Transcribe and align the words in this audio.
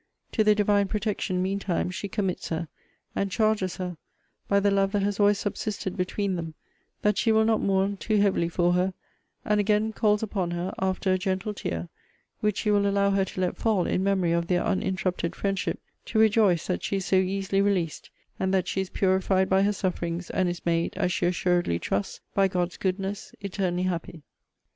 'To 0.31 0.43
the 0.43 0.55
Divine 0.55 0.87
protection, 0.87 1.43
mean 1.43 1.59
time, 1.59 1.91
she 1.91 2.07
commits 2.07 2.49
her; 2.49 2.67
and 3.15 3.29
charges 3.29 3.75
her, 3.77 3.97
by 4.47 4.59
the 4.59 4.71
love 4.71 4.93
that 4.93 5.03
has 5.03 5.19
always 5.19 5.37
subsisted 5.37 5.95
between 5.95 6.35
them, 6.37 6.55
that 7.03 7.19
she 7.19 7.31
will 7.31 7.45
not 7.45 7.61
mourn 7.61 7.97
too 7.97 8.17
heavily 8.17 8.49
for 8.49 8.73
her; 8.73 8.95
and 9.45 9.59
again 9.59 9.93
calls 9.93 10.23
upon 10.23 10.49
her, 10.49 10.73
after 10.79 11.13
a 11.13 11.19
gentle 11.19 11.53
tear, 11.53 11.87
which 12.39 12.57
she 12.57 12.71
will 12.71 12.87
allow 12.89 13.11
her 13.11 13.23
to 13.23 13.41
let 13.41 13.57
fall 13.57 13.85
in 13.85 14.03
memory 14.03 14.31
of 14.31 14.47
their 14.47 14.63
uninterrupted 14.63 15.35
friendship, 15.35 15.79
to 16.03 16.17
rejoice 16.17 16.65
that 16.65 16.81
she 16.81 16.95
is 16.95 17.05
so 17.05 17.17
early 17.17 17.61
released; 17.61 18.09
and 18.39 18.51
that 18.51 18.67
she 18.67 18.81
is 18.81 18.89
purified 18.89 19.47
by 19.47 19.61
her 19.61 19.71
sufferings, 19.71 20.31
and 20.31 20.49
is 20.49 20.65
made, 20.65 20.95
as 20.97 21.13
she 21.13 21.27
assuredly 21.27 21.77
trusts, 21.77 22.21
by 22.33 22.47
God's 22.47 22.75
goodness, 22.75 23.35
eternally 23.41 23.83
happy.' 23.83 24.23